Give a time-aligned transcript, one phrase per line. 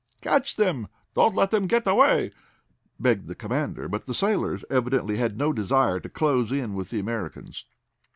[0.21, 0.87] "Catch them!
[1.13, 2.31] Don't let them get away!"
[2.99, 6.99] begged the commander, but the sailors evidently had no desire to close in with the
[6.99, 7.65] Americans.